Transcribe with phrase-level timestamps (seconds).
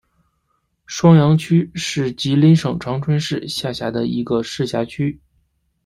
[0.87, 5.21] 双阳区是吉林省长春市下辖的一个市辖区。